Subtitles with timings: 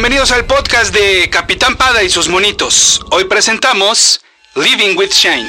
[0.00, 3.04] Bienvenidos al podcast de Capitán Pada y sus monitos.
[3.10, 4.22] Hoy presentamos
[4.56, 5.46] Living with Shine.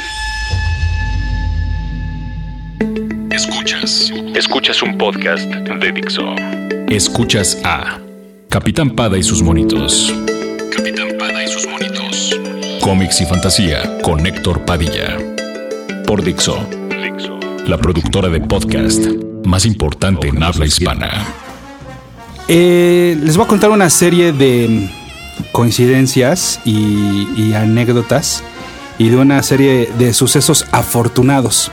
[3.34, 4.12] Escuchas.
[4.36, 6.36] Escuchas un podcast de Dixo.
[6.90, 8.02] Escuchas a
[8.50, 10.14] Capitán Pada y sus monitos.
[10.76, 12.38] Capitán Pada y sus monitos.
[12.82, 15.18] Cómics y fantasía con Héctor Padilla.
[16.06, 16.58] Por Dixo,
[16.90, 17.40] Dixo.
[17.68, 19.02] la productora de podcast
[19.46, 21.41] más importante en habla hispana.
[22.54, 24.90] Eh, les voy a contar una serie de
[25.54, 28.44] coincidencias y, anécdotas
[28.98, 31.72] y de una serie de sucesos afortunados.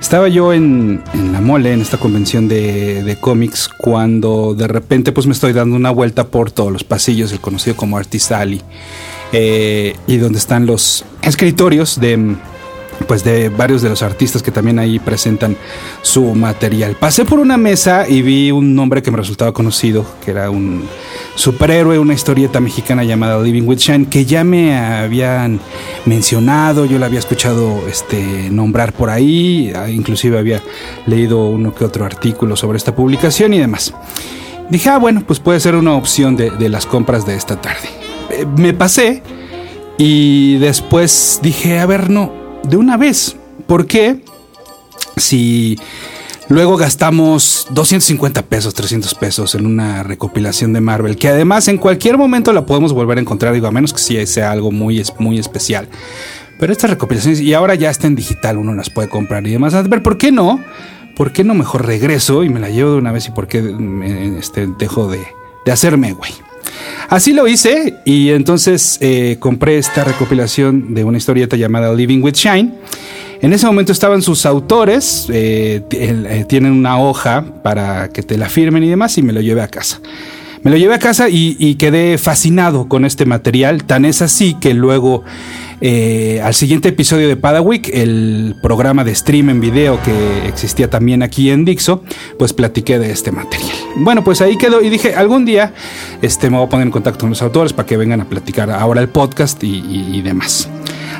[0.00, 1.00] Estaba yo en,
[1.32, 5.76] la mole, en esta convención de, de cómics, cuando de repente pues me estoy dando
[5.76, 8.62] una vuelta por todos los pasillos, el conocido como Artist Alley,
[9.30, 12.34] eh, y donde están los escritorios de,
[13.10, 15.56] pues de varios de los artistas que también ahí presentan
[16.00, 16.94] su material.
[16.94, 20.84] Pasé por una mesa y vi un nombre que me resultaba conocido, que era un
[21.34, 25.58] superhéroe, una historieta mexicana llamada Living with Shine, que ya me habían
[26.06, 30.62] mencionado, yo la había escuchado este, nombrar por ahí, ah, inclusive había
[31.06, 33.92] leído uno que otro artículo sobre esta publicación y demás.
[34.68, 37.88] Dije, ah, bueno, pues puede ser una opción de, de las compras de esta tarde.
[38.30, 39.20] Eh, me pasé
[39.98, 43.36] y después dije, a ver, no, de una vez.
[43.66, 44.20] ¿Por qué?
[45.16, 45.78] Si
[46.48, 52.18] luego gastamos 250 pesos, 300 pesos en una recopilación de Marvel, que además en cualquier
[52.18, 55.38] momento la podemos volver a encontrar, digo, a menos que sí sea algo muy, muy
[55.38, 55.88] especial.
[56.58, 59.72] Pero estas recopilaciones, y ahora ya está en digital, uno las puede comprar y demás.
[59.74, 60.62] A ver, ¿por qué no?
[61.16, 63.62] ¿Por qué no mejor regreso y me la llevo de una vez y por qué
[63.62, 65.20] me, este, dejo de,
[65.64, 66.32] de hacerme, güey?
[67.10, 72.34] Así lo hice y entonces eh, compré esta recopilación de una historieta llamada Living with
[72.34, 72.72] Shine.
[73.40, 78.48] En ese momento estaban sus autores, eh, eh, tienen una hoja para que te la
[78.48, 80.00] firmen y demás y me lo llevé a casa.
[80.62, 84.54] Me lo llevé a casa y, y quedé fascinado con este material, tan es así
[84.54, 85.24] que luego
[85.80, 91.22] eh, al siguiente episodio de Padawick, el programa de stream en video que existía también
[91.22, 92.02] aquí en Dixo,
[92.38, 93.76] pues platiqué de este material.
[93.96, 95.72] Bueno, pues ahí quedó y dije, algún día
[96.20, 98.70] este, me voy a poner en contacto con los autores para que vengan a platicar
[98.70, 100.68] ahora el podcast y, demás.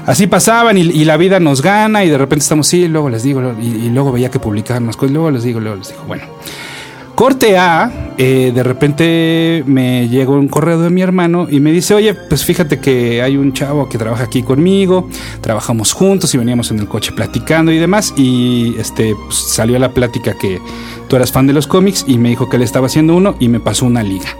[0.04, 3.54] Así pasaban y, la vida nos gana y de repente estamos, sí, luego les digo,
[3.60, 6.25] y, y luego veía que publicaban más cosas, luego les digo, luego les digo, bueno.
[7.20, 11.92] Corte A, eh, de repente me llegó un correo de mi hermano y me dice,
[11.92, 15.06] oye, pues fíjate que hay un chavo que trabaja aquí conmigo,
[15.42, 19.80] trabajamos juntos y veníamos en el coche platicando y demás, y este pues, salió a
[19.80, 20.62] la plática que
[21.10, 23.48] tú eras fan de los cómics y me dijo que él estaba haciendo uno y
[23.48, 24.30] me pasó una liga.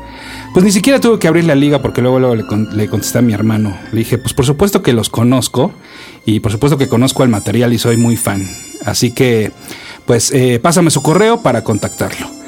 [0.55, 3.19] Pues ni siquiera tuve que abrir la liga porque luego, luego le, con- le contesté
[3.19, 3.77] a mi hermano.
[3.93, 5.71] Le dije, pues por supuesto que los conozco
[6.25, 8.43] y por supuesto que conozco el material y soy muy fan.
[8.87, 9.53] Así que,
[10.07, 12.40] pues eh, pásame su correo para contactarlo.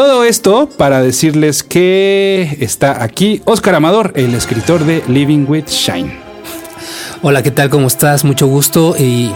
[0.00, 6.10] Todo esto para decirles que está aquí Oscar Amador, el escritor de Living with Shine.
[7.20, 7.68] Hola, ¿qué tal?
[7.68, 8.24] ¿Cómo estás?
[8.24, 9.30] Mucho gusto y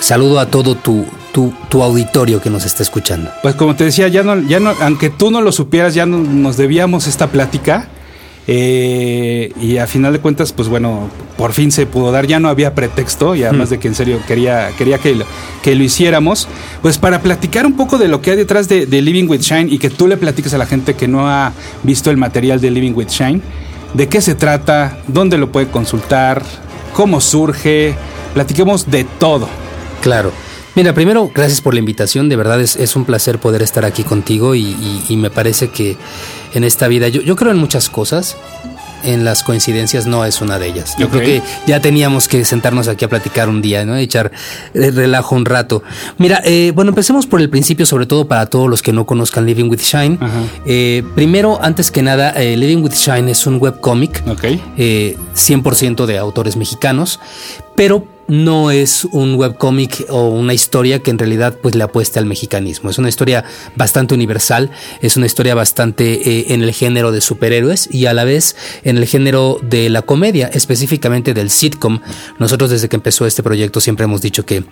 [0.00, 3.30] saludo a todo tu, tu, tu auditorio que nos está escuchando.
[3.42, 6.18] Pues como te decía, ya no, ya no, aunque tú no lo supieras, ya no-
[6.18, 7.86] nos debíamos esta plática.
[8.50, 12.48] Eh, y a final de cuentas, pues bueno, por fin se pudo dar, ya no
[12.48, 15.26] había pretexto, y además de que en serio quería, quería que, lo,
[15.62, 16.48] que lo hiciéramos,
[16.80, 19.70] pues para platicar un poco de lo que hay detrás de, de Living with Shine
[19.70, 22.70] y que tú le platiques a la gente que no ha visto el material de
[22.70, 23.42] Living with Shine,
[23.92, 26.42] de qué se trata, dónde lo puede consultar,
[26.94, 27.94] cómo surge,
[28.32, 29.46] platiquemos de todo.
[30.00, 30.32] Claro.
[30.78, 32.28] Mira, primero, gracias por la invitación.
[32.28, 35.70] De verdad es, es un placer poder estar aquí contigo y, y- y me parece
[35.70, 35.96] que
[36.54, 38.36] en esta vida, yo, yo creo en muchas cosas.
[39.02, 40.94] En las coincidencias no es una de ellas.
[40.98, 43.96] Yo creo que ya teníamos que sentarnos aquí a platicar un día, ¿no?
[43.96, 44.30] Echar
[44.74, 45.82] eh, relajo un rato.
[46.18, 49.46] Mira, eh, bueno, empecemos por el principio, sobre todo para todos los que no conozcan
[49.46, 50.18] Living with Shine.
[50.64, 54.44] Eh, primero, antes que nada, eh, Living with Shine es un webcómic Ok.
[54.76, 57.18] eh, 100% de autores mexicanos,
[57.76, 62.26] pero no es un webcómic o una historia que en realidad pues le apueste al
[62.26, 62.90] mexicanismo.
[62.90, 63.44] Es una historia
[63.74, 64.70] bastante universal,
[65.00, 68.54] es una historia bastante eh, en el género de superhéroes y a la vez
[68.84, 72.00] en el género de la comedia, específicamente del sitcom.
[72.38, 74.64] Nosotros desde que empezó este proyecto siempre hemos dicho que,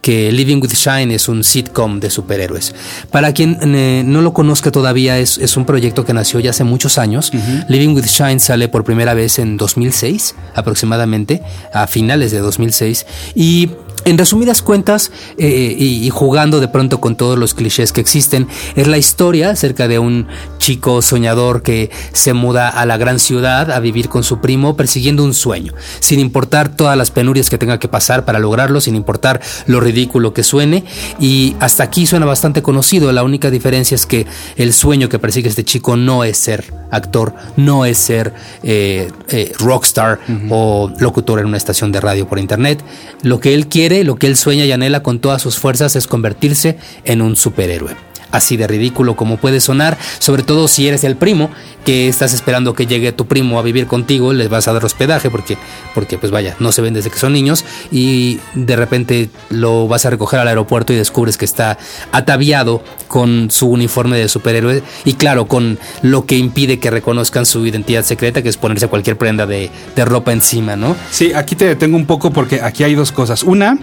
[0.00, 2.74] que Living with Shine es un sitcom de superhéroes.
[3.10, 6.64] Para quien eh, no lo conozca todavía, es, es un proyecto que nació ya hace
[6.64, 7.32] muchos años.
[7.68, 13.06] Living with Shine sale por primera vez en 2006, aproximadamente, a finales de 2006.
[13.34, 13.70] Y
[14.06, 18.46] En resumidas cuentas, eh, y, y jugando de pronto con todos los clichés que existen,
[18.76, 23.70] es la historia acerca de un chico soñador que se muda a la gran ciudad
[23.70, 27.78] a vivir con su primo persiguiendo un sueño, sin importar todas las penurias que tenga
[27.78, 30.84] que pasar para lograrlo, sin importar lo ridículo que suene.
[31.18, 33.12] Y hasta aquí suena bastante conocido.
[33.12, 34.26] La única diferencia es que
[34.56, 38.32] el sueño que persigue este chico no es ser actor, no es ser
[38.62, 40.20] eh, eh, rockstar
[40.50, 42.82] o locutor en una estación de radio por internet.
[43.22, 46.06] Lo que él quiere, lo que él sueña y anhela con todas sus fuerzas es
[46.06, 47.96] convertirse en un superhéroe
[48.36, 51.50] así de ridículo como puede sonar, sobre todo si eres el primo,
[51.84, 55.30] que estás esperando que llegue tu primo a vivir contigo, les vas a dar hospedaje
[55.30, 55.56] porque,
[55.94, 60.04] porque pues vaya, no se ven desde que son niños y de repente lo vas
[60.04, 61.78] a recoger al aeropuerto y descubres que está
[62.12, 67.64] ataviado con su uniforme de superhéroe y claro, con lo que impide que reconozcan su
[67.66, 70.96] identidad secreta, que es ponerse cualquier prenda de, de ropa encima, ¿no?
[71.10, 73.42] Sí, aquí te detengo un poco porque aquí hay dos cosas.
[73.44, 73.78] Una,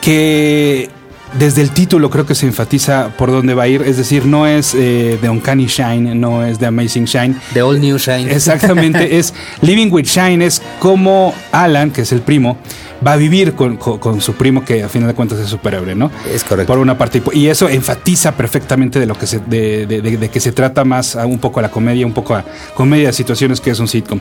[0.00, 0.90] que
[1.38, 3.82] desde el título creo que se enfatiza por dónde va a ir.
[3.82, 7.34] Es decir, no es eh, de Uncanny Shine, no es de Amazing Shine.
[7.52, 8.30] The All New Shine.
[8.32, 12.58] Exactamente, es Living with Shine, es como Alan, que es el primo,
[13.06, 15.94] va a vivir con, con- con su primo, que a final de cuentas es superhéroe,
[15.94, 16.10] ¿no?
[16.32, 16.72] Es correcto.
[16.72, 17.22] Por una parte.
[17.32, 20.84] Y eso enfatiza perfectamente de lo que se, de, de- de- de que se trata
[20.84, 22.44] más a un poco a la comedia, un poco a
[22.74, 24.20] comedia de situaciones que es un sitcom.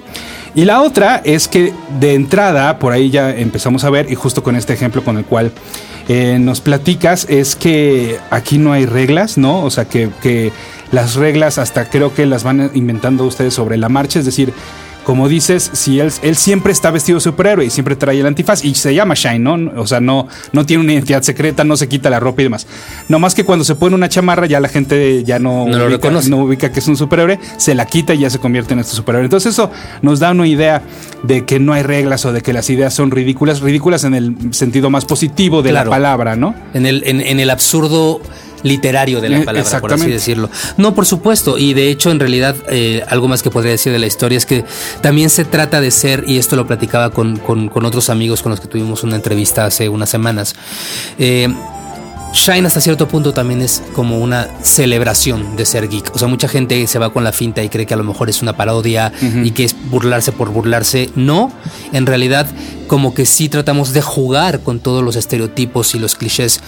[0.56, 4.44] Y la otra es que de entrada, por ahí ya empezamos a ver, y justo
[4.44, 5.52] con este ejemplo con el cual
[6.08, 9.64] eh, nos platicas, es que aquí no hay reglas, ¿no?
[9.64, 10.52] O sea, que, que
[10.92, 14.54] las reglas hasta creo que las van inventando ustedes sobre la marcha, es decir,
[15.04, 18.64] como dices, si él, él siempre está vestido de superhéroe y siempre trae el antifaz
[18.64, 19.72] y se llama Shine, ¿no?
[19.82, 22.68] O sea, no, no tiene una identidad secreta, no se quita la ropa y demás.
[23.10, 26.10] No más que cuando se pone una chamarra ya la gente ya no, No ubica,
[26.12, 28.96] no ubica que es un superhéroe, se la quita y ya se convierte en este
[28.96, 29.26] superhéroe.
[29.26, 29.72] Entonces eso
[30.02, 30.82] nos da una idea
[31.24, 34.36] de que no hay reglas o de que las ideas son ridículas, ridículas en el
[34.54, 35.90] sentido más positivo de Claro.
[35.90, 36.56] la palabra, ¿no?
[36.74, 38.22] En el, en, en el absurdo
[38.64, 40.50] literario de la Eh, palabra, por así decirlo.
[40.78, 41.58] No, por supuesto.
[41.58, 44.46] Y de hecho, en realidad, eh, algo más que podría decir de la historia es
[44.46, 44.66] que
[45.02, 48.50] también se trata de ser, y esto lo platicaba con, con- con otros amigos con
[48.52, 50.56] los que tuvimos una entrevista hace unas semanas.
[51.20, 51.48] eh,
[52.36, 56.16] Shine hasta cierto punto también es como una celebración de ser geek.
[56.16, 58.28] O sea, mucha gente se va con la finta y cree que a lo mejor
[58.28, 59.14] es una parodia
[59.44, 61.12] y que es burlarse por burlarse.
[61.16, 61.52] No,
[61.92, 62.48] en realidad
[62.88, 66.60] como que sí tratamos de jugar con todos los estereotipos y los clichés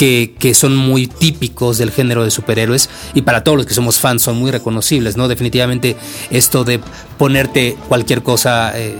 [0.00, 4.00] que, que son muy típicos del género de superhéroes y para todos los que somos
[4.00, 5.28] fans son muy reconocibles, ¿no?
[5.28, 5.94] Definitivamente
[6.30, 6.80] esto de
[7.18, 8.94] ponerte cualquier cosa eh,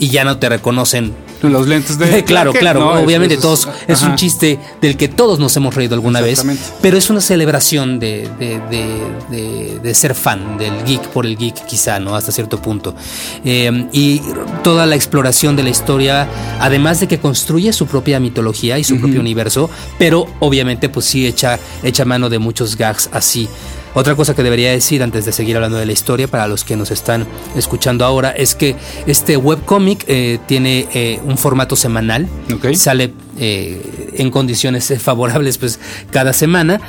[0.00, 1.14] y ya no te reconocen
[1.50, 2.24] Los lentes de...
[2.26, 2.80] claro, claro.
[2.80, 6.44] No, obviamente es- todos es un chiste del que todos nos hemos reído alguna vez,
[6.80, 11.36] pero es una celebración de, de- de- de- de ser fan del geek por el
[11.36, 12.14] geek, quizá, ¿no?
[12.16, 12.94] Hasta cierto punto.
[13.44, 14.20] Eh, y
[14.62, 16.28] toda la exploración de la historia,
[16.60, 19.68] además de que construye su propia mitología y su propio universo,
[19.98, 23.48] pero obviamente, pues sí echa, echa mano de muchos gags así.
[23.94, 26.76] Otra cosa que debería decir antes de seguir hablando de la historia para los que
[26.76, 27.26] nos están
[27.56, 28.76] escuchando ahora es que
[29.06, 32.28] este webcómic eh, tiene eh, un formato semanal.
[32.74, 35.78] Sale eh, en condiciones favorables pues
[36.10, 36.80] cada semana.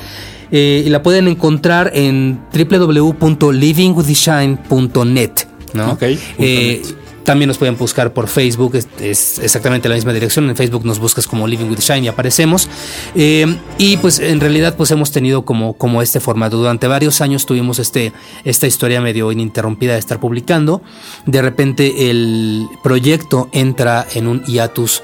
[0.48, 5.30] Y la pueden encontrar en www.livingwiththeshine.net.
[5.74, 5.90] ¿no?
[5.90, 6.86] Ok, punto net.
[7.26, 10.48] También nos pueden buscar por Facebook, es, exactamente la misma dirección.
[10.48, 12.68] En Facebook nos buscas como Living with Shine y aparecemos.
[13.14, 16.56] Eh, y pues en realidad pues hemos tenido como, como este formato.
[16.56, 18.12] Durante varios años tuvimos este,
[18.44, 20.80] esta historia medio ininterrumpida de estar publicando.
[21.26, 25.02] De repente el proyecto entra en un hiatus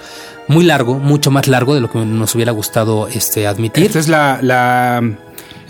[0.49, 3.85] muy largo, mucho más largo de lo que nos hubiera gustado este, admitir.
[3.85, 5.03] Este es la-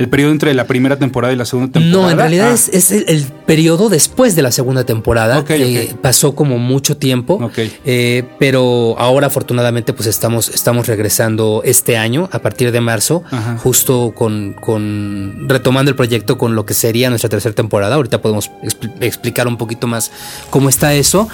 [0.02, 2.02] el periodo entre la primera temporada y la segunda temporada.
[2.04, 5.38] No, en realidad Ah, es, es el, el periodo después de la segunda temporada.
[5.38, 6.00] Ok, que ok.
[6.00, 7.34] Pasó como mucho tiempo.
[7.34, 7.58] Ok.
[7.84, 13.56] eh, pero ahora afortunadamente pues estamos, estamos regresando este año, a partir de marzo, Ajá.
[13.58, 17.94] justo con, con retomando el proyecto con lo que sería nuestra tercera temporada.
[17.96, 20.10] Ahorita podemos expl- explicar un poquito más
[20.50, 21.28] cómo está eso.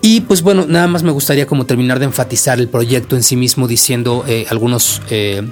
[0.00, 3.36] Y pues bueno, nada más me gustaría como terminar de enfatizar el proyecto en sí
[3.36, 5.42] mismo diciendo eh, algunos eh,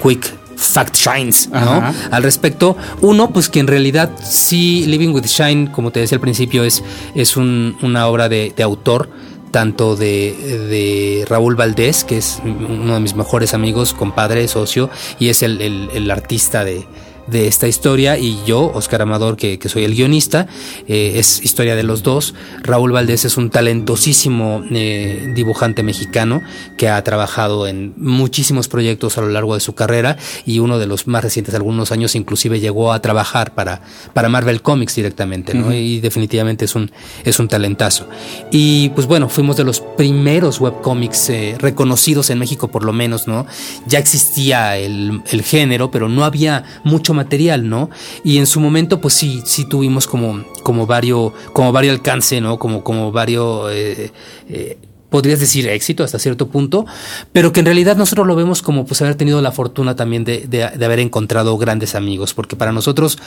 [0.00, 1.56] quick fact shines, ¿no?
[1.58, 1.92] Ajá.
[2.12, 2.76] al respecto.
[3.00, 6.84] Uno, pues que en realidad sí, Living with Shine, como te decía al principio, es,
[7.16, 9.08] es un- una obra de, de autor,
[9.50, 10.34] tanto de,
[10.70, 15.60] de Raúl Valdés, que es uno de mis mejores amigos, compadre, socio, y es el,
[15.60, 16.86] el- el artista de,
[17.26, 20.46] de esta historia y yo, Oscar Amador, que, que soy el guionista,
[20.88, 22.34] eh, es historia de los dos.
[22.62, 26.42] Raúl Valdés es un talentosísimo eh, dibujante mexicano
[26.76, 30.86] que ha trabajado en muchísimos proyectos a lo largo de su carrera y uno de
[30.86, 35.72] los más recientes, algunos años inclusive llegó a trabajar para, para Marvel Comics directamente, ¿no?
[35.72, 36.90] Y definitivamente es un,
[37.24, 38.08] es un talentazo.
[38.50, 43.28] Y pues bueno, fuimos de los primeros webcomics eh, reconocidos en México por lo menos,
[43.28, 43.46] ¿no?
[43.86, 47.90] Ya existía el, el, género, pero no había mucho material, ¿no?
[48.24, 52.58] Y en su momento, pues sí, sí tuvimos como, como varios, como varios alcance, ¿no?
[52.58, 53.70] Como, como varios...
[53.72, 54.10] Eh,
[54.48, 54.78] eh,
[55.10, 56.86] podrías decir éxito hasta cierto punto,
[57.32, 60.46] pero que en realidad nosotros lo vemos como pues haber tenido la fortuna también de,
[60.48, 63.18] de, de haber encontrado grandes amigos, porque para nosotros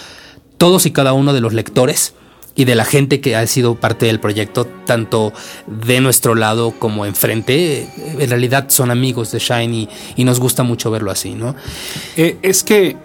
[0.57, 2.15] todos y cada uno de los lectores,
[2.55, 5.33] y de la gente que ha sido parte del proyecto, tanto
[5.67, 10.63] de nuestro lado como enfrente, en realidad son amigos de Shine y, y nos gusta
[10.63, 11.55] mucho verlo así, ¿no?
[12.15, 12.95] Eh, es que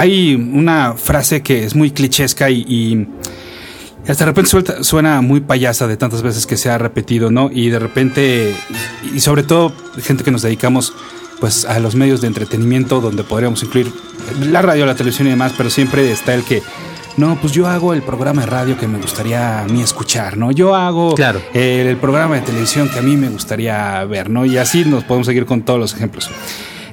[0.00, 3.06] hay una frase que es muy clichesca y, y
[4.08, 7.50] hasta de repente suelta, suena muy payasa de tantas veces que se ha repetido, ¿no?
[7.52, 8.54] Y de repente,
[9.14, 10.94] y sobre todo gente que nos dedicamos
[11.38, 13.92] pues a los medios de entretenimiento donde podríamos incluir
[14.40, 16.62] la radio, la televisión y demás, pero siempre está el que
[17.18, 20.50] no, pues yo hago el programa de radio que me gustaría a mí escuchar, ¿no?
[20.50, 21.42] Yo hago claro.
[21.52, 24.46] el, el, programa de televisión que a mí me gustaría ver, ¿no?
[24.46, 26.30] Y así nos podemos seguir con todos los ejemplos.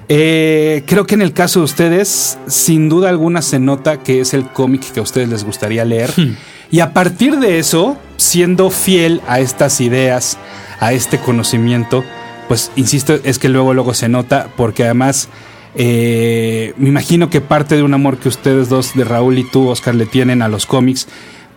[0.10, 4.34] Eh, creo que en el caso de ustedes, sin duda alguna se nota que es
[4.34, 6.12] el cómic que a ustedes les gustaría leer.
[6.16, 6.36] Hmm.
[6.72, 10.38] Y a partir de eso, siendo fiel a estas ideas,
[10.80, 12.04] a este conocimiento,
[12.48, 15.30] pues insisto, es que luego, luego se nota, porque además
[15.76, 19.68] eh, me imagino que parte de un amor que ustedes dos, de Raúl y tú,
[19.68, 21.08] Oscar, le tienen a los cómics,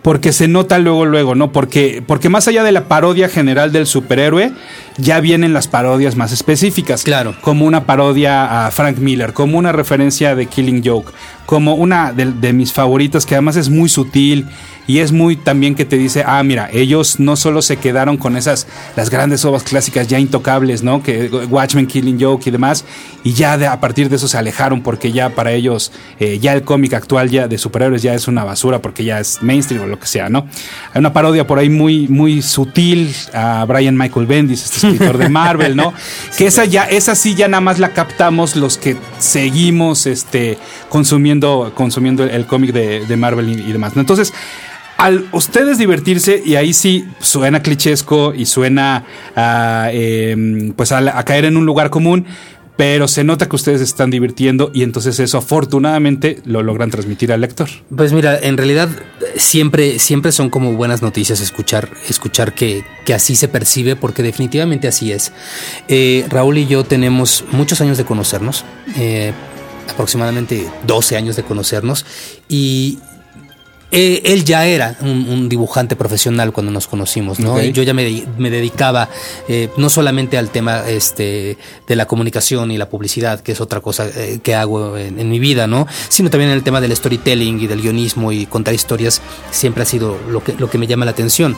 [0.01, 1.51] porque se nota luego, luego, ¿no?
[1.51, 4.51] Porque, porque más allá de la parodia general del superhéroe,
[4.97, 7.03] ya vienen las parodias más específicas.
[7.03, 7.35] Claro.
[7.41, 11.11] Como una parodia a Frank Miller, como una referencia de Killing Joke,
[11.51, 14.47] como una de, mis favoritas que además es muy sutil
[14.87, 18.37] y es muy también que te dice, ah, mira, ellos no solo se quedaron con
[18.37, 21.03] esas, las grandes obras clásicas ya intocables, ¿no?
[21.03, 22.85] Que Watchmen, Killing Joke y demás,
[23.25, 25.91] y ya a partir de eso se alejaron porque ya para ellos,
[26.21, 29.43] eh, ya el cómic actual ya de superhéroes ya es una basura porque ya es
[29.43, 30.47] mainstream o lo que sea, ¿no?
[30.93, 35.27] Hay una parodia por ahí muy, muy sutil a Brian Michael Bendis, este escritor de
[35.27, 35.93] Marvel, ¿no?
[36.37, 40.57] que esa ya, esa sí ya nada más la captamos los que seguimos este,
[40.89, 41.40] consumiendo,
[41.73, 43.93] consumiendo el, cómic de, Marvel y, demás.
[43.95, 44.33] Entonces,
[44.97, 49.03] al ustedes divertirse, y ahí sí suena clichesco y suena
[49.35, 52.25] a, eh, pues a, a, caer en un lugar común,
[52.81, 57.41] pero se nota que ustedes están divirtiendo y entonces eso afortunadamente lo logran transmitir al
[57.41, 57.69] lector.
[57.95, 58.89] Pues mira, en realidad
[59.35, 64.87] siempre, siempre son como buenas noticias escuchar, escuchar que, que así se percibe, porque definitivamente
[64.87, 65.31] así es.
[65.87, 68.65] Eh, Raúl y yo tenemos muchos años de conocernos.
[68.97, 69.31] Eh,
[69.89, 72.05] aproximadamente 12 años de conocernos
[72.47, 72.99] y,
[73.93, 77.55] eh, él ya era un, un, dibujante profesional cuando nos conocimos, ¿no?
[77.55, 77.73] Okay.
[77.73, 79.09] Yo ya me, me dedicaba
[79.49, 81.57] eh, no solamente al tema este,
[81.87, 85.29] de la comunicación y la publicidad, que es otra cosa eh, que hago en, en,
[85.29, 85.87] mi vida, ¿no?
[86.07, 89.21] Sino también en el tema del storytelling y del guionismo y contar historias
[89.51, 91.57] siempre ha sido lo que, lo que me llama la atención.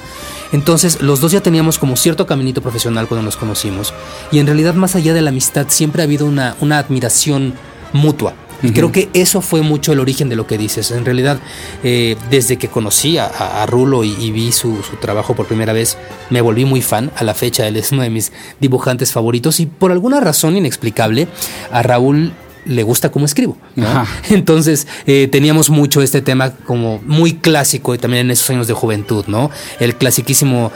[0.51, 3.94] Entonces, los dos ya teníamos como cierto caminito profesional cuando nos conocimos
[4.32, 7.53] y en realidad más allá de la amistad siempre ha habido una, una admiración
[7.93, 8.33] mutua.
[8.62, 10.91] Y creo que eso fue mucho el origen de lo que dices.
[10.91, 11.38] En realidad,
[11.83, 15.73] eh, desde que conocí a, a Rulo y, y vi su, su, trabajo por primera
[15.73, 15.97] vez,
[16.29, 17.12] me volví muy fan.
[17.17, 18.31] A la fecha, él es uno de mis
[18.62, 21.27] dibujantes favoritos y por alguna razón inexplicable,
[21.73, 22.31] a Raúl
[22.65, 23.57] le gusta cómo escribo.
[23.75, 24.05] ¿no?
[24.29, 28.73] Entonces eh, teníamos mucho este tema como muy clásico y también en esos años de
[28.73, 29.51] juventud, ¿no?
[29.79, 30.71] El clasiquísimo,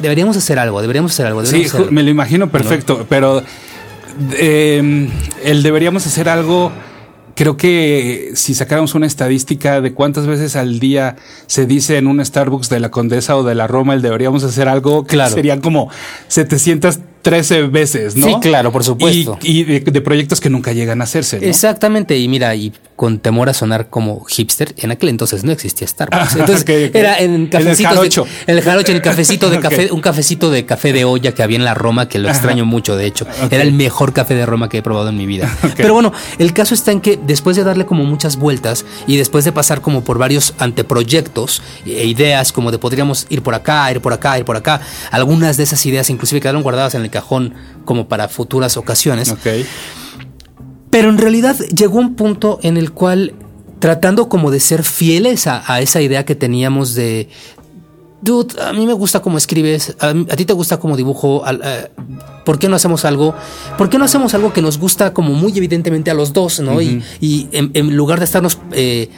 [0.00, 1.42] deberíamos hacer algo, deberíamos hacer algo.
[1.42, 3.06] Deberíamos sí, hacer me lo imagino perfecto, ¿no?
[3.08, 3.42] pero
[4.32, 5.08] eh,
[5.44, 6.72] el deberíamos hacer algo
[7.34, 11.16] creo que si sacáramos una estadística de cuántas veces al día
[11.46, 14.68] se dice en un Starbucks de la Condesa o de la Roma, el deberíamos hacer
[14.68, 15.34] algo, claro.
[15.34, 15.88] serían como
[17.22, 18.26] 713 veces, ¿no?
[18.26, 19.38] Sí, claro, por supuesto.
[19.42, 21.40] Y, y de, de, proyectos que nunca llegan a hacerse.
[21.40, 21.46] ¿no?
[21.46, 25.88] Exactamente, y mira, y con temor a sonar como hipster, en aquel entonces no existía
[25.88, 26.36] Starbucks.
[26.36, 27.00] Entonces okay, okay.
[27.00, 27.80] era en cafecitos.
[27.80, 28.24] En el jarocho.
[28.24, 29.90] De, en el jarocho, en el cafecito de café, okay.
[29.90, 32.70] un cafecito de café de olla que había en la Roma, que lo extraño Ajá.
[32.70, 33.26] mucho, de hecho.
[33.50, 35.52] Era el mejor café de Roma que he probado en mi vida.
[35.76, 39.44] Pero bueno, el caso está en que después de darle como muchas vueltas y después
[39.44, 44.00] de pasar como por varios anteproyectos e ideas como de podríamos ir por acá, ir
[44.00, 47.54] por acá, ir por acá, algunas de esas ideas inclusive quedaron guardadas en el cajón
[47.84, 49.30] como para futuras ocasiones.
[49.30, 49.64] Okay.
[50.90, 53.34] Pero en realidad llegó un punto en el cual,
[53.78, 57.28] tratando como de ser fieles a, a esa idea que teníamos de,
[58.20, 61.54] dude, a mí me gusta cómo escribes, a, a ti te gusta cómo dibujo, a,
[62.44, 63.34] ¿por qué no hacemos algo?
[63.76, 66.80] ¿Por qué no hacemos algo que nos gusta como muy evidentemente a los dos, ¿no?
[66.80, 69.08] Y, y en, en lugar de estarnos eh,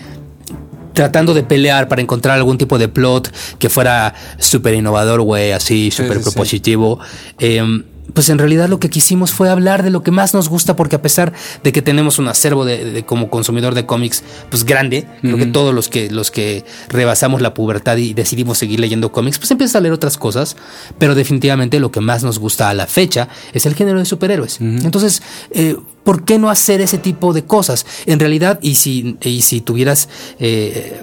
[0.94, 5.90] tratando de pelear para encontrar algún tipo de plot que fuera súper innovador, güey, así,
[5.90, 6.30] súper sí, sí.
[6.30, 6.98] propositivo.
[7.38, 10.74] em, pues en realidad lo que quisimos fue hablar de lo que más nos gusta,
[10.76, 14.64] porque a pesar de que tenemos un acervo de, de- como consumidor de cómics, pues
[14.64, 19.12] grande, creo que todos los que, los que rebasamos la pubertad y decidimos seguir leyendo
[19.12, 20.56] cómics, pues empiezas a leer otras cosas,
[20.98, 24.60] pero definitivamente lo que más nos gusta a la fecha es el género de superhéroes.
[24.60, 27.84] Entonces, eh, ¿por qué no hacer ese tipo de cosas?
[28.06, 30.08] En realidad, y si, y si tuvieras...
[30.38, 31.02] eh,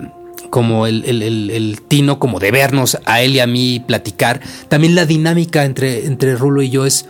[0.49, 4.41] como el, el- el- el tino, como de vernos a él y a mí platicar.
[4.67, 7.05] También la dinámica entre, entre Rulo y yo es,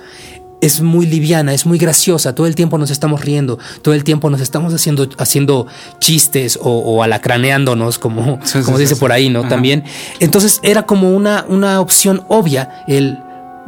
[0.61, 2.35] es muy liviana, es muy graciosa.
[2.35, 5.65] Todo el tiempo nos estamos riendo, todo el tiempo nos estamos haciendo, haciendo
[5.99, 8.99] chistes o, o alacraneándonos, como, Sí, como sí, dice sí.
[8.99, 9.39] por ahí, ¿no?
[9.39, 9.49] Ajá.
[9.49, 9.83] También.
[10.19, 13.17] Entonces era como una, una opción obvia el...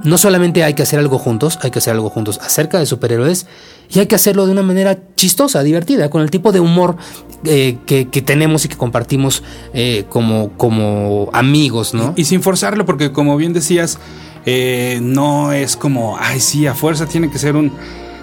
[0.04, 3.46] No solamente hay que hacer algo juntos, hay que hacer algo juntos acerca de superhéroes
[3.90, 6.98] y hay que hacerlo de una manera chistosa, divertida, con el tipo de humor
[7.46, 12.14] eh, que, que tenemos y que compartimos eh, como, como amigos, ¿no?
[12.16, 14.00] Y sin forzarlo, porque como bien decías,
[14.46, 17.72] eh, no es como, ay, sí, a fuerza tiene que ser un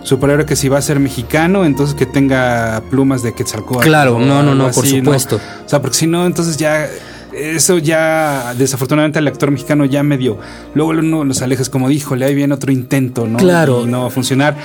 [0.03, 3.87] superhéroe que si va a ser mexicano, entonces que tenga plumas de Quetzalcóatl.
[3.87, 5.41] Claro, no, no, no, por así, supuesto.
[5.65, 6.89] O sea, porque si no, entonces ya.
[7.33, 10.39] Eso ya, desafortunadamente, el actor mexicano ya medio.
[10.75, 13.39] Luego uno los alejas como dijo, le ahí viene otro intento, ¿no?
[13.39, 13.83] Claro.
[13.85, 14.57] Y no va a funcionar.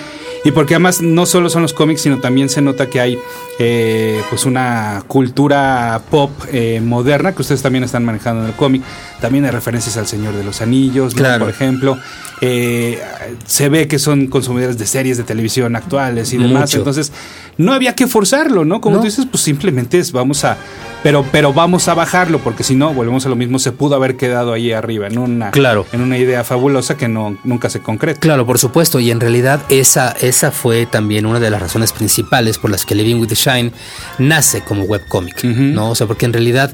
[0.44, 3.18] Y porque además no solo son los cómics, sino también se nota que hay
[3.60, 8.84] eh, pues una cultura pop eh, moderna que ustedes también están manejando en el cómic.
[9.22, 11.20] También hay referencias al Señor de los Anillos, ¿no?
[11.20, 11.46] Claro.
[11.46, 11.98] por ejemplo.
[12.42, 13.00] Eh,
[13.48, 16.70] se ve que son consumidores de series de televisión actuales y demás.
[16.72, 16.78] Mucho.
[16.80, 17.12] Entonces,
[17.58, 18.82] no había que forzarlo, ¿no?
[18.82, 19.02] Como No.
[19.02, 20.58] tú dices, pues simplemente es vamos a.
[21.06, 24.18] Pero, pero vamos a bajarlo, porque si no, volvemos a lo mismo, se pudo haber
[24.18, 25.86] quedado ahí arriba, en una, Claro.
[25.92, 28.20] en una idea fabulosa que no, nunca se concreta.
[28.20, 32.58] Claro, por supuesto, y en realidad esa, esa fue también una de las razones principales
[32.58, 33.72] por las que Living with the Shine
[34.18, 35.54] nace como webcomic, Ujú.
[35.62, 35.92] ¿no?
[35.92, 36.72] O sea, porque en realidad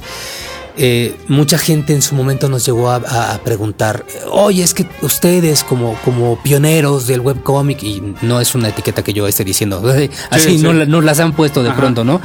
[0.77, 5.95] eh, mucha gente en su momento nos llegó a, preguntar, oye, es que ustedes como,
[6.05, 9.83] como pioneros del webcomic, y no es una etiqueta que yo esté diciendo,
[10.29, 10.63] así sí.
[10.63, 11.77] No, la- nos las han puesto de Ajá.
[11.79, 12.21] pronto, ¿no?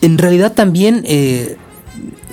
[0.00, 1.56] En realidad también eh,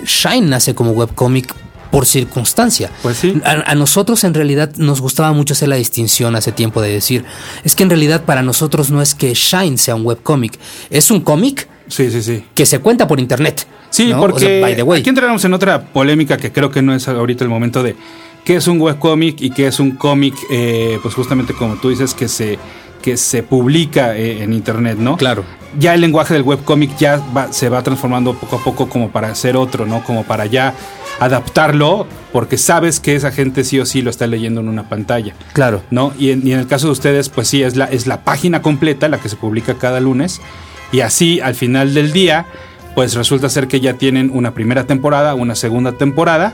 [0.05, 1.53] Shine nace como webcomic
[1.91, 2.91] por circunstancia.
[3.01, 3.41] Pues sí.
[3.45, 7.23] A, a nosotros en realidad nos gustaba mucho hacer la distinción hace tiempo de decir,
[7.63, 11.21] es que en realidad para nosotros no es que Shine sea un webcómic, es un
[11.21, 12.43] cómic Sí, sí, sí.
[12.53, 13.65] que se cuenta por internet.
[13.91, 14.17] Sí, ¿no?
[14.17, 14.99] O porque sea, by the way.
[15.01, 17.95] aquí entramos en otra polémica que creo que no es ahorita el momento de
[18.43, 22.13] qué es un webcómic y qué es un cómic, eh, pues justamente como tú dices,
[22.13, 22.59] que se,
[23.05, 25.15] que se publica eh, en internet, ¿no?
[25.15, 25.45] Claro.
[25.77, 29.27] Ya el lenguaje del webcómic ya va- se va transformando poco a poco como para
[29.29, 30.03] hacer otro, ¿no?
[30.03, 30.73] Como para ya
[31.19, 35.33] adaptarlo, porque sabes que esa gente sí o sí lo está leyendo en una pantalla.
[35.53, 35.81] Claro.
[35.91, 36.13] ¿no?
[36.17, 38.61] Y en, y en el caso de ustedes, pues sí, es la, es la página
[38.61, 40.41] completa la que se publica cada lunes.
[40.91, 42.45] Y así, al final del día,
[42.95, 46.53] pues resulta ser que ya tienen una primera temporada, una segunda temporada.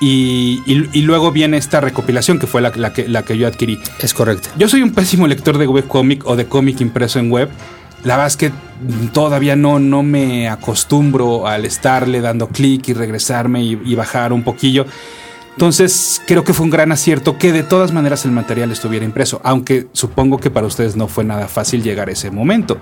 [0.00, 3.46] Y, y- y luego viene esta recopilación que fue la, la que, la que yo
[3.46, 3.78] adquirí.
[4.00, 4.48] Es correcto.
[4.58, 7.48] Yo soy un pésimo lector de webcomic o de cómic impreso en web.
[8.04, 8.52] La verdad es que
[9.12, 14.42] todavía no, no me acostumbro al estarle dando clic y regresarme y, y bajar un
[14.44, 14.86] poquillo.
[15.56, 19.40] Entonces creo que fue un gran acierto que de todas maneras el material estuviera impreso,
[19.42, 22.76] aunque supongo que para ustedes no fue nada fácil llegar a ese momento.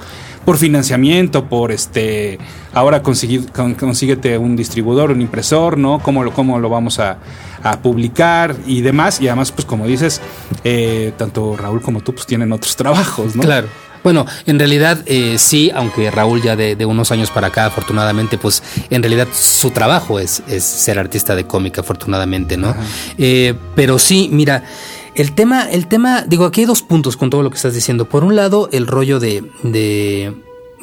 [0.45, 2.37] Por financiamiento, por este,
[2.73, 6.01] ahora consigui- con- consíguete un distribuidor, un impresor, ¿no?
[6.01, 7.19] ¿Cómo lo, cómo lo vamos a,
[7.63, 9.21] a publicar y demás?
[9.21, 10.21] Y además, pues como dices,
[10.65, 13.43] eh, tanto Raúl como tú pues tienen otros trabajos, ¿no?
[13.43, 13.69] Claro.
[14.05, 18.37] Bueno, en realidad eh, sí, aunque Raúl ya de, de unos años para acá, afortunadamente,
[18.37, 22.77] pues en realidad su trabajo es, es ser artista de cómic, afortunadamente, ¿no?
[23.17, 24.63] Eh, pero sí, mira,
[25.15, 28.05] el tema, el tema, digo, aquí hay dos puntos con todo lo que estás diciendo.
[28.05, 30.35] Por un lado, el rollo de, de,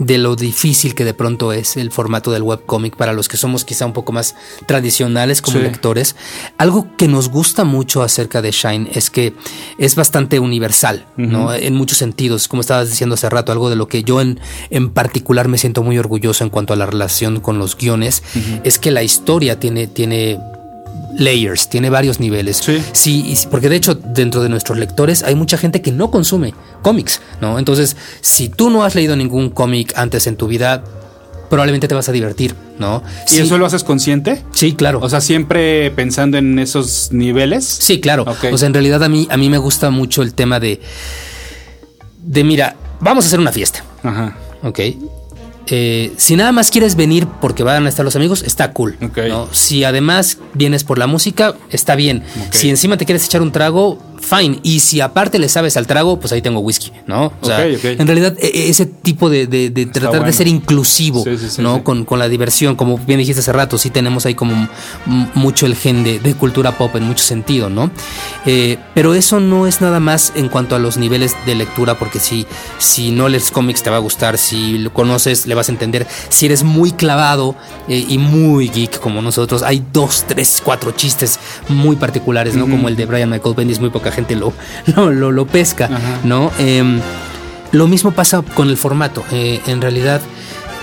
[0.03, 3.63] de lo difícil que de pronto es el formato del webcomic para los que somos
[3.63, 4.35] quizá un poco más
[4.65, 5.63] tradicionales como Sí.
[5.63, 6.15] lectores.
[6.57, 9.35] Algo que nos gusta mucho acerca de Shine es que
[9.77, 11.53] es bastante universal, ¿no?
[11.53, 14.39] En muchos sentidos, como estabas diciendo hace rato, algo de lo que yo en,
[14.71, 18.23] en particular me siento muy orgulloso en cuanto a la relación con los guiones,
[18.63, 20.39] es que la historia tiene, tiene
[21.17, 22.57] layers, tiene varios niveles.
[22.57, 22.81] Sí.
[23.09, 26.53] y sí, porque de hecho dentro de nuestros lectores hay mucha gente que no consume
[26.81, 27.59] cómics, ¿no?
[27.59, 30.83] Entonces, si tú no has leído ningún cómic antes en tu vida,
[31.49, 33.03] probablemente te vas a divertir, ¿no?
[33.27, 34.41] ¿Y Sí, eso lo haces consciente?
[34.53, 34.99] Sí, claro.
[35.01, 37.65] O sea, siempre pensando en esos niveles.
[37.65, 38.23] Sí, claro.
[38.23, 38.45] Ok.
[38.53, 40.79] O sea, en realidad a mí, a mí me gusta mucho el tema de.
[42.23, 43.83] De mira, vamos a hacer una fiesta.
[44.03, 44.37] Ajá.
[44.63, 44.79] Ok.
[45.73, 48.97] Eh, si nada más quieres venir porque van a estar los amigos, está cool.
[49.53, 52.23] Si además vienes por la música, está bien.
[52.49, 53.97] Si encima te quieres echar un trago,
[54.39, 54.59] fine.
[54.63, 57.33] Y si aparte le sabes al trago, pues ahí tengo whisky, ¿no?
[57.41, 60.25] O sea, en realidad e- e- ese tipo de, de- de tratar bueno.
[60.27, 61.83] de ser inclusivo, Sí, sí, sí, ¿no?
[61.83, 64.69] Con, con la diversión, como bien dijiste hace rato, sí tenemos ahí como
[65.35, 67.91] mucho el gen de, de cultura pop en mucho sentido, ¿no?
[68.45, 72.19] Eh, pero eso no es nada más en cuanto a los niveles de lectura, porque
[72.19, 72.45] si,
[72.77, 76.07] si no lees cómics te va a gustar, si lo conoces le vas a entender,
[76.29, 77.55] si eres muy clavado
[77.87, 81.39] eh, y muy geek como nosotros, hay dos, tres, cuatro chistes
[81.69, 82.69] muy particulares, ¿no?
[82.69, 84.53] Como el de Brian Michael Bendis, muy poca gente lo,
[84.95, 86.19] lo, lo, lo pesca, Ajá.
[86.23, 86.51] ¿no?
[86.59, 86.99] Em,
[87.71, 89.23] lo mismo pasa con el formato.
[89.31, 90.21] Eh, en realidad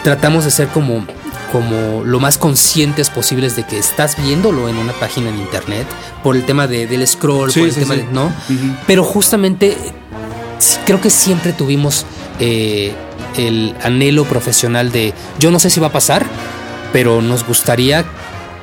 [0.04, 1.04] tratamos de ser como,
[1.52, 5.86] como lo más conscientes posibles de que estás viéndolo en una página en internet
[6.22, 8.00] por el tema de- del scroll, Sí, por el sí, tema sí.
[8.00, 8.32] de, ¿no?
[8.86, 9.76] Pero justamente
[10.86, 12.06] creo que siempre tuvimos
[12.40, 12.92] eh,
[13.36, 16.24] el anhelo profesional de yo no sé si va a pasar,
[16.92, 18.04] pero nos gustaría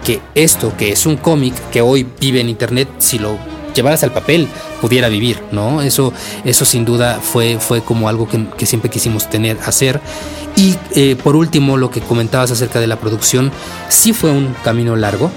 [0.04, 3.38] que esto, que es un cómic que hoy vive en internet, si lo
[3.76, 4.48] llevaras al papel,
[4.82, 5.82] pudiera vivir, ¿no?
[5.82, 10.00] Eso, eso sin duda fue, fue como algo que, que siempre quisimos tener, hacer.
[10.56, 13.52] Y eh, por último, lo que comentabas acerca de la producción,
[13.90, 15.30] sí fue un camino largo.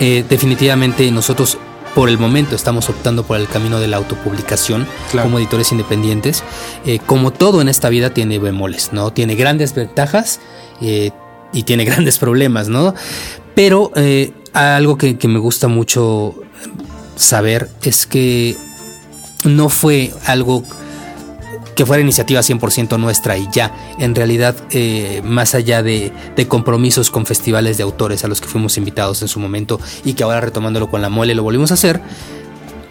[0.00, 1.58] Eh, definitivamente nosotros
[1.94, 5.26] por el momento estamos optando por el camino de la autopublicación Claro.
[5.28, 6.42] como editores independientes.
[6.84, 9.12] Eh, como todo en esta vida tiene bemoles, ¿no?
[9.12, 10.40] Tiene grandes ventajas
[10.80, 11.12] eh,
[11.52, 12.94] y tiene grandes problemas, ¿no?
[13.54, 16.34] Pero eh, algo que, que me gusta mucho
[17.16, 18.56] saber es que
[19.44, 20.64] no fue algo
[21.76, 23.74] que fuera iniciativa 100% nuestra y ya.
[23.98, 28.46] En realidad, eh, más allá de, de compromisos con festivales de autores a los que
[28.48, 31.74] fuimos invitados en su momento y que ahora retomándolo con la mole lo volvimos a
[31.74, 32.00] hacer,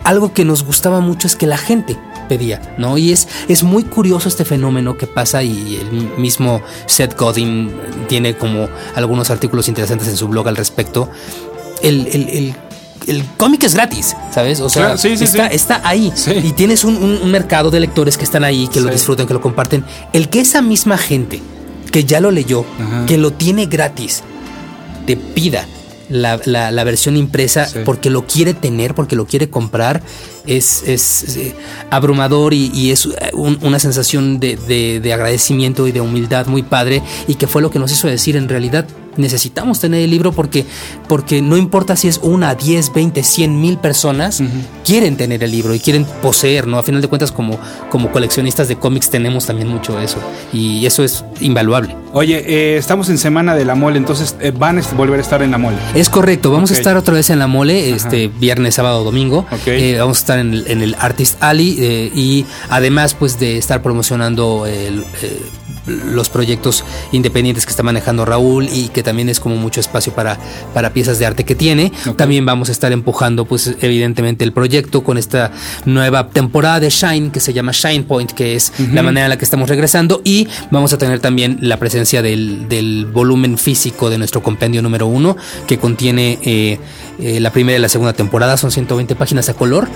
[0.04, 2.98] algo que nos gustaba mucho es que la gente pedía, ¿no?
[2.98, 7.72] Y es, es muy curioso este fenómeno que pasa y el mismo Seth Godin
[8.10, 11.10] tiene como algunos artículos interesantes en su blog al respecto.
[11.82, 12.56] El, el- el-
[13.08, 14.60] el cómic es gratis, ¿sabes?
[14.60, 15.56] O sea, Claro, sí, sí, está, sí.
[15.56, 16.12] está ahí.
[16.44, 19.84] Y tienes un, mercado de lectores que están ahí, que lo disfrutan, que lo comparten.
[20.14, 21.42] El que esa misma gente
[21.92, 23.06] que ya lo leyó, Ajá.
[23.06, 24.24] que lo tiene gratis,
[25.06, 25.68] te pida
[26.10, 30.02] la, la- la versión impresa porque lo quiere tener, porque lo quiere comprar,
[30.46, 31.56] es, es, eh,
[31.90, 36.48] abrumador y, y es eh, un- una sensación de, de- de agradecimiento y de humildad
[36.48, 38.86] muy padre y que fue lo que nos hizo decir en realidad
[39.18, 40.66] necesitamos tener el libro porque,
[41.08, 44.42] porque no importa si es una, 10, 20, 100 mil personas,
[44.86, 46.78] quieren tener el libro y quieren poseer, ¿no?
[46.78, 50.18] A final de cuentas como, como coleccionistas de cómics tenemos también mucho eso
[50.52, 51.96] y eso es invaluable.
[52.14, 55.42] Oye, eh, estamos en semana de la mole, entonces eh, van a volver a estar
[55.42, 55.78] en la mole.
[55.96, 59.46] Es correcto, vamos a estar otra vez en la mole, este viernes, sábado, domingo.
[59.66, 63.82] Eh, vamos a estar en el, en el Artist Alley y además pues de estar
[63.82, 65.04] promocionando el,
[65.86, 70.38] los proyectos independientes que está manejando Raúl y que también es como mucho espacio para,
[70.74, 71.92] para piezas de arte que tiene.
[72.16, 75.52] También vamos a estar empujando pues evidentemente el proyecto con esta
[75.86, 79.38] nueva temporada de Shine que se llama Shine Point, que es la manera en la
[79.38, 80.22] que estamos regresando.
[80.24, 85.08] Y vamos a tener también la presencia del, del volumen físico de nuestro compendio número
[85.08, 85.36] uno
[85.68, 86.80] que contiene eh,
[87.20, 89.88] eh, la primera y la segunda temporada, son 120 páginas a color.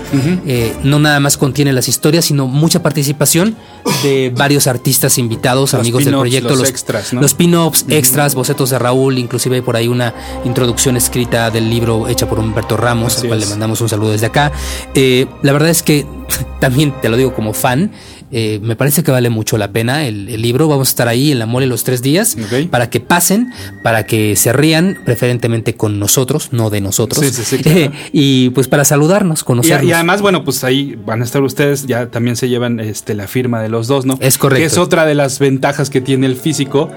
[0.46, 3.56] Eh, no nada más contiene las historias, sino mucha participación
[4.02, 7.20] de varios artistas invitados, Los amigos del proyecto, los extras, ¿no?
[7.20, 12.08] los pin-ups, extras, bocetos de Raúl, inclusive hay por ahí una introducción escrita del libro
[12.08, 13.46] hecha por Humberto Ramos, Así al cual es.
[13.46, 14.52] le mandamos un saludo desde acá.
[14.94, 16.06] Eh, la verdad es que
[16.60, 17.90] también te lo digo como fan.
[18.30, 20.68] Eh, me parece que vale mucho la pena el, el libro.
[20.68, 22.36] Vamos a estar ahí en la mole los tres días
[22.70, 27.24] para que pasen, para que se rían, preferentemente con nosotros, no de nosotros.
[27.24, 27.78] Sí, sí, sí, claro.
[27.78, 29.88] Eh, y pues para saludarnos, Y, conocernos.
[29.88, 33.26] y además, bueno, pues ahí van a estar ustedes, ya también se llevan este, la
[33.26, 34.18] firma de los dos, ¿no?
[34.20, 34.60] Es correcto.
[34.60, 36.90] Que es otra de las ventajas que tiene el físico.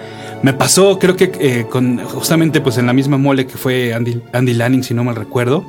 [0.44, 4.22] Me pasó, creo que eh, con justamente pues en la misma mole que fue Andy,
[4.34, 5.65] Andy Lanning, si no mal recuerdo.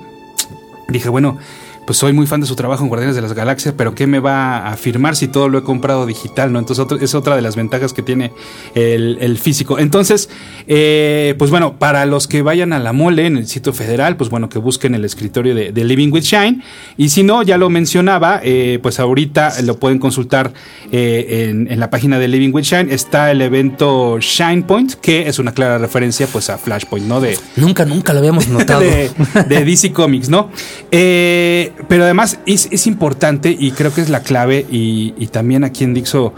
[0.88, 1.38] Dije, bueno,
[1.86, 4.20] pues soy muy fan de su trabajo en Guardianes de las Galaxias, pero ¿qué me
[4.20, 6.52] va a firmar si todo lo he comprado digital?
[6.52, 6.58] ¿no?
[6.60, 8.32] Entonces otro- es otra de las ventajas que tiene
[8.74, 9.78] el, el físico.
[9.80, 10.28] Entonces,
[10.68, 14.30] eh, pues bueno, para los que vayan a la mole en el sitio federal, pues
[14.30, 16.62] bueno, que busquen el escritorio de, de Living with Shine.
[16.96, 20.52] Y si no, ya lo mencionaba, eh, pues ahorita lo pueden consultar
[20.92, 22.92] eh, en, en la página de Living with Shine.
[22.94, 27.20] Está el evento Shine Point, que es una clara referencia pues a Flashpoint, ¿no?
[27.20, 28.80] De, Nunca, nunca lo habíamos notado.
[28.80, 29.10] de,
[29.48, 30.50] de DC Comics, ¿no?
[30.92, 35.84] Eh, pero además es, importante y creo que es la clave y, y también aquí
[35.84, 36.34] en Dixo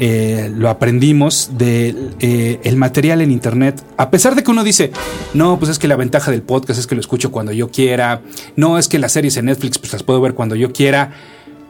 [0.00, 3.82] eh, lo aprendimos de eh, el material en internet.
[3.96, 4.92] A pesar de que uno dice,
[5.34, 8.22] no, pues es que la ventaja del podcast es que lo escucho cuando yo quiera,
[8.54, 11.12] no es que las series en Netflix pues las puedo ver cuando yo quiera.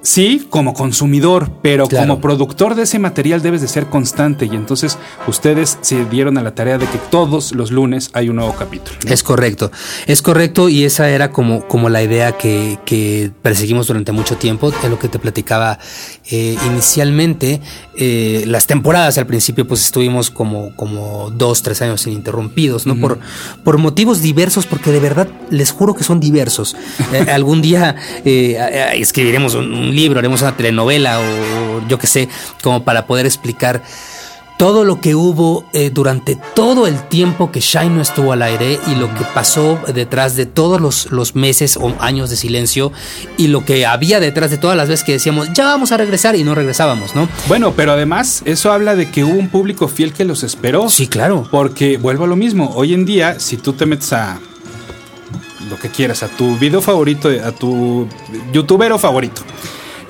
[0.00, 2.06] Sí, como consumidor, pero Claro.
[2.06, 6.42] como productor de ese material debes de ser constante y entonces ustedes se dieron a
[6.42, 8.96] la tarea de que todos los lunes hay un nuevo capítulo.
[9.04, 9.12] ¿no?
[9.12, 9.72] Es correcto,
[10.06, 14.68] es correcto y esa era como, como la idea que, que perseguimos durante mucho tiempo,
[14.70, 15.80] es lo que te platicaba
[16.30, 17.60] eh, inicialmente,
[17.96, 22.94] eh, las temporadas al principio pues estuvimos como, como dos, tres años ininterrumpidos, ¿no?
[22.96, 23.18] por,
[23.64, 26.76] por motivos diversos, porque de verdad les juro que son diversos.
[27.10, 32.28] Eh, algún día escribiremos un, un libro, haremos una telenovela o yo qué sé,
[32.62, 33.82] como para poder explicar
[34.58, 38.78] todo lo que hubo eh, durante todo el tiempo que Shine no estuvo al aire
[38.88, 42.92] y lo que pasó detrás de todos los, los meses o años de silencio
[43.36, 46.34] y lo que había detrás de todas las veces que decíamos ya vamos a regresar
[46.34, 47.28] y no regresábamos, ¿no?
[47.46, 50.88] Bueno, pero además eso habla de que hubo un público fiel que los esperó.
[50.88, 51.46] Sí, claro.
[51.50, 52.72] Porque vuelvo a lo mismo.
[52.74, 54.40] Hoy en día, si tú te metes a
[55.70, 58.08] lo que quieras, a tu video favorito, a tu
[58.52, 59.42] youtubero favorito,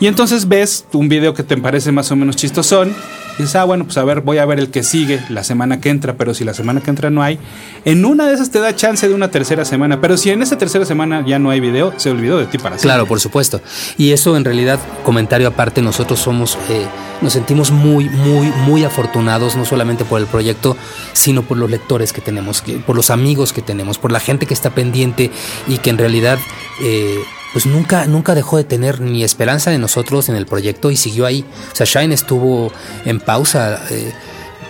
[0.01, 2.95] y entonces ves un video que te parece más o menos chistosón,
[3.39, 5.81] y dices, ah, bueno, pues a ver, voy a ver el que sigue la semana
[5.81, 7.39] que entra, pero si la semana que entra no hay,
[7.85, 10.59] en una de esas te da chance de una tercera semana, pero si en esa
[10.59, 12.89] tercera semana ya no hay video, se olvidó de ti para siempre.
[12.89, 13.61] Claro, por supuesto.
[13.97, 16.85] Y eso en realidad, comentario aparte, nosotros somos, eh,
[17.23, 20.77] nos sentimos muy, muy, muy afortunados, no solamente por el proyecto,
[21.13, 24.55] sino por los lectores que tenemos, por los amigos que tenemos, por la gente que
[24.55, 25.31] está pendiente
[25.69, 26.39] y que en realidad...
[26.83, 27.21] eh,
[27.53, 31.27] pues nunca, nunca dejó de tener ni esperanza de nosotros en el proyecto y siguió
[31.27, 31.45] ahí.
[31.73, 32.73] O sea, Shine estuvo
[33.05, 34.13] en pausa, eh,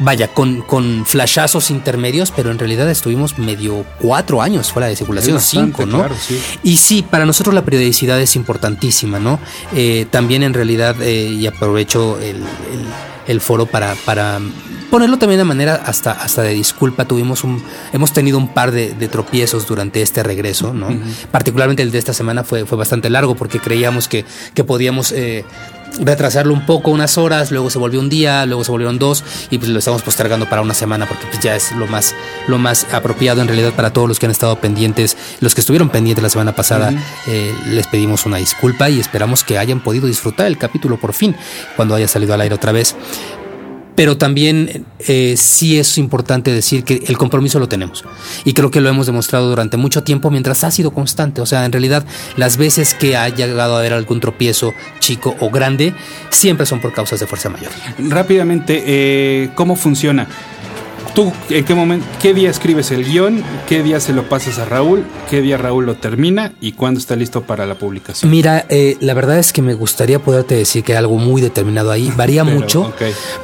[0.00, 5.34] vaya, con, con flashazos intermedios, pero en realidad estuvimos medio cuatro años fuera de circulación,
[5.36, 5.98] bastante, cinco, ¿no?
[5.98, 6.40] claro, sí.
[6.62, 9.40] Y sí, para nosotros la periodicidad es importantísima, ¿no?
[9.74, 12.44] Eh, también en realidad, eh, y aprovecho el, el-
[13.28, 14.40] el foro para, para
[14.90, 17.62] ponerlo también de manera hasta, hasta de disculpa, tuvimos un,
[17.92, 20.88] hemos tenido un par de, de tropiezos durante este regreso, ¿no?
[21.30, 25.44] Particularmente el de esta semana fue, fue bastante largo porque creíamos que, que podíamos eh,
[26.00, 29.58] retrasarlo un poco, unas horas, luego se volvió un día, luego se volvieron dos y
[29.58, 32.14] pues lo estamos postergando para una semana porque pues ya es lo más,
[32.46, 35.90] lo más apropiado en realidad para todos los que han estado pendientes, los que estuvieron
[35.90, 36.92] pendientes la semana pasada,
[37.26, 41.36] eh, les pedimos una disculpa y esperamos que hayan podido disfrutar el capítulo por fin
[41.76, 42.94] cuando haya salido al aire otra vez.
[43.98, 48.04] Pero también eh, sí es importante decir que el compromiso lo tenemos.
[48.44, 51.40] Y creo que lo hemos demostrado durante mucho tiempo mientras ha sido constante.
[51.40, 52.04] O sea, en realidad
[52.36, 55.94] las veces que ha llegado a haber algún tropiezo chico o grande,
[56.30, 57.72] siempre son por causas de fuerza mayor.
[57.98, 60.28] Rápidamente, eh, ¿cómo funciona?
[61.18, 63.42] ¿Tú en qué momento, qué día escribes el guion?
[63.68, 65.04] ¿Qué día se lo pasas a Raúl?
[65.28, 66.52] ¿Qué día Raúl lo termina?
[66.60, 68.30] ¿Y cuándo está listo para la publicación?
[68.30, 71.90] Mira, eh, la verdad es que me gustaría poderte decir que hay algo muy determinado
[71.90, 72.12] ahí.
[72.16, 72.92] Varía Pero, mucho.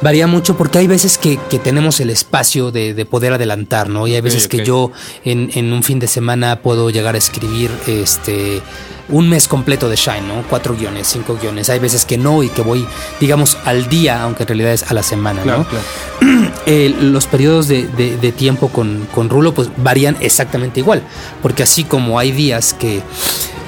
[0.01, 4.07] Varía mucho porque hay veces que, que tenemos el espacio de, de poder adelantar, ¿no?
[4.07, 4.93] Y hay veces que yo
[5.25, 8.61] en, en un fin de semana puedo llegar a escribir este
[9.09, 10.43] un mes completo de Shine, ¿no?
[10.49, 11.69] Cuatro guiones, cinco guiones.
[11.69, 12.85] Hay veces que no y que voy,
[13.19, 15.65] digamos, al día, aunque en realidad es a la semana, Claro, ¿no?
[15.67, 16.51] claro.
[16.67, 21.03] Eh, los periodos de, de- de tiempo con, con Rulo pues varían exactamente igual,
[21.43, 23.01] porque así como hay días que,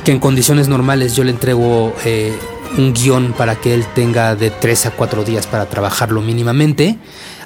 [0.04, 2.36] que en condiciones normales yo le entrego eh,
[2.78, 6.98] un guion para que él tenga de tres a cuatro días para trabajarlo mínimamente,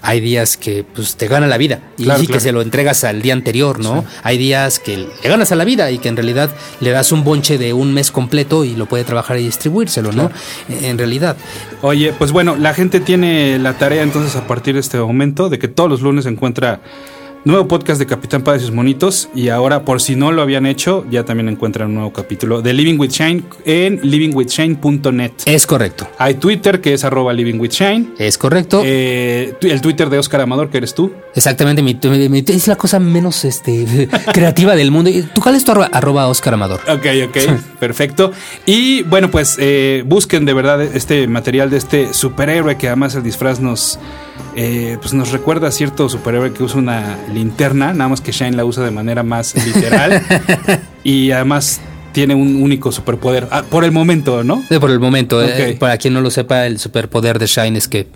[0.02, 2.38] hay días que pues te gana la vida y, Claro, y claro.
[2.38, 4.04] que se lo entregas al día anterior, ¿no?
[4.24, 7.24] Hay días que le ganas a la vida y que en realidad le das un
[7.24, 10.32] bonche de un mes completo y lo puede trabajar y distribuírselo, ¿no?
[10.70, 11.38] En realidad.
[11.82, 15.60] Oye, pues bueno, la gente tiene la tarea entonces a partir de este momento de
[15.60, 16.82] que todos los lunes se encuentra
[17.44, 20.66] nuevo podcast de Capitán Padre y sus monitos y ahora por si no lo habían
[20.66, 25.32] hecho, ya también encuentran un nuevo capítulo de Living with Shine en livingwithshine.net.
[25.46, 26.08] Es correcto.
[26.18, 28.14] Hay Twitter que es arroba livingwithshine.
[28.20, 28.82] Es correcto.
[28.86, 31.12] Eh, el Twitter de Oscar Amador, que eres tú.
[31.36, 35.10] Exactamente, mi- mi- mi- es la cosa menos este, creativa del mundo.
[35.34, 36.80] ¿Tú cuál es tu arroba, arroba Oscar Amador?
[36.90, 37.38] Ok, ok,
[37.80, 38.32] perfecto.
[38.66, 43.24] Y bueno, pues eh, busquen de verdad este material de este superhéroe que además el
[43.24, 43.98] disfraz nos,
[44.56, 48.56] eh, pues nos recuerda a cierto superhéroe que usa una linterna, nada más que Shine
[48.56, 50.22] la usa de manera más literal
[51.04, 54.62] y además tiene un único superpoder ah, por el momento, ¿no?
[54.70, 55.80] Eh, Por el momento, eh, Ok.
[55.80, 58.08] para quien no lo sepa, el superpoder de Shine es que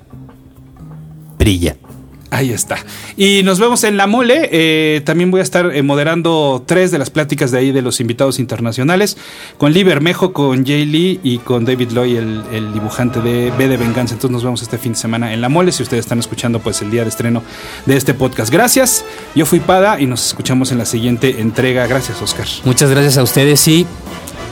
[1.39, 1.77] brilla.
[2.35, 2.75] Ahí está.
[3.15, 4.49] Y nos vemos en La Mole.
[4.51, 8.01] Eh, también voy a estar eh, moderando tres de las pláticas de ahí de los
[8.01, 9.15] invitados internacionales.
[9.57, 13.69] Con Lee Bermejo, con Jay Lee y con David Loy, el, el dibujante de B
[13.69, 14.15] de Venganza.
[14.15, 15.71] Entonces nos vemos este fin de semana en La Mole.
[15.71, 17.41] Si ustedes están escuchando pues el día de estreno
[17.85, 18.51] de este podcast.
[18.51, 19.05] Gracias.
[19.33, 21.87] Yo fui Pada y nos escuchamos en la siguiente entrega.
[21.87, 22.47] Gracias, Oscar.
[22.65, 23.87] Muchas gracias a ustedes y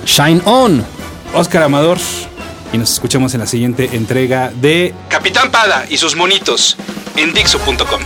[0.05, 0.85] Shine On.
[1.33, 1.97] Oscar Amador.
[2.73, 6.75] Y nos escuchamos en la siguiente entrega de Capitán Pada y sus monitos
[7.15, 8.01] en Dixo.com.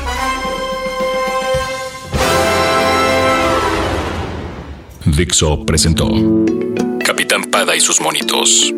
[5.06, 6.10] Dixo presentó
[7.03, 8.73] Capitán Pada y sus monitos.